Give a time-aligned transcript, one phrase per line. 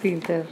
[0.00, 0.46] Peter.